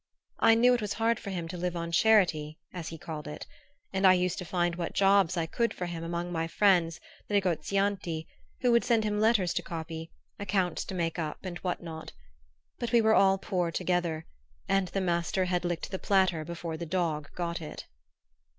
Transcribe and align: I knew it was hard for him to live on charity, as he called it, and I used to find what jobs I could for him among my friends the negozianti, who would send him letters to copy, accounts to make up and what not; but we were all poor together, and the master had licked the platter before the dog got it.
I 0.39 0.55
knew 0.55 0.73
it 0.73 0.81
was 0.81 0.93
hard 0.93 1.19
for 1.19 1.29
him 1.29 1.47
to 1.49 1.57
live 1.57 1.75
on 1.75 1.91
charity, 1.91 2.57
as 2.73 2.87
he 2.87 2.97
called 2.97 3.27
it, 3.27 3.45
and 3.93 4.07
I 4.07 4.13
used 4.13 4.39
to 4.39 4.45
find 4.45 4.75
what 4.75 4.95
jobs 4.95 5.37
I 5.37 5.45
could 5.45 5.75
for 5.75 5.85
him 5.85 6.03
among 6.03 6.31
my 6.31 6.47
friends 6.47 6.99
the 7.29 7.35
negozianti, 7.39 8.25
who 8.61 8.71
would 8.71 8.83
send 8.83 9.03
him 9.03 9.19
letters 9.19 9.53
to 9.53 9.61
copy, 9.61 10.09
accounts 10.39 10.85
to 10.85 10.95
make 10.95 11.19
up 11.19 11.45
and 11.45 11.59
what 11.59 11.83
not; 11.83 12.13
but 12.79 12.91
we 12.91 12.99
were 12.99 13.13
all 13.13 13.37
poor 13.37 13.69
together, 13.69 14.25
and 14.67 14.87
the 14.87 15.01
master 15.01 15.45
had 15.45 15.63
licked 15.63 15.91
the 15.91 15.99
platter 15.99 16.43
before 16.43 16.77
the 16.77 16.87
dog 16.87 17.29
got 17.35 17.61
it. 17.61 17.85